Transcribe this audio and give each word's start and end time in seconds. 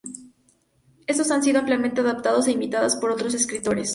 Estas 1.05 1.29
han 1.29 1.43
sido 1.43 1.59
ampliamente 1.59 2.01
adoptadas 2.01 2.47
e 2.47 2.53
imitadas 2.53 2.95
por 2.95 3.11
otros 3.11 3.35
escritores. 3.35 3.89